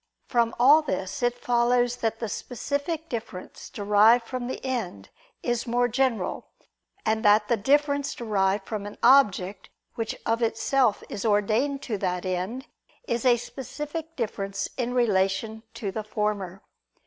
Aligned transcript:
From 0.25 0.55
all 0.59 0.81
this 0.81 1.21
it 1.21 1.37
follows 1.37 1.97
that 1.97 2.17
the 2.17 2.27
specific 2.27 3.07
difference 3.07 3.69
derived 3.69 4.25
from 4.25 4.47
the 4.47 4.59
end, 4.65 5.09
is 5.43 5.67
more 5.67 5.87
general; 5.87 6.47
and 7.05 7.23
that 7.23 7.49
the 7.49 7.55
difference 7.55 8.15
derived 8.15 8.65
from 8.65 8.87
an 8.87 8.97
object 9.03 9.69
which 9.93 10.15
of 10.25 10.41
itself 10.41 11.03
is 11.07 11.23
ordained 11.23 11.83
to 11.83 11.99
that 11.99 12.25
end, 12.25 12.65
is 13.07 13.25
a 13.27 13.37
specific 13.37 14.15
difference 14.15 14.67
in 14.75 14.95
relation 14.95 15.61
to 15.75 15.91
the 15.91 16.03
former. 16.03 16.63